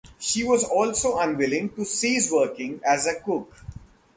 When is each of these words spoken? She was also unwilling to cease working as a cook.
She 0.17 0.43
was 0.43 0.63
also 0.63 1.19
unwilling 1.19 1.75
to 1.75 1.85
cease 1.85 2.31
working 2.31 2.81
as 2.83 3.05
a 3.05 3.19
cook. 3.19 3.55